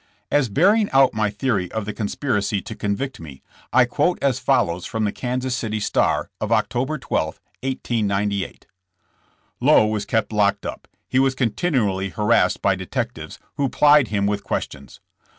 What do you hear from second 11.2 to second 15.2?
continually harassed by detectives, who plied him with ques tions.